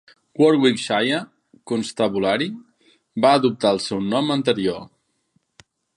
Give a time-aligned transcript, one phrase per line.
[0.43, 1.19] Warwickshire
[1.71, 2.47] Constabulary
[3.27, 4.81] va adoptar el seu nom anterior.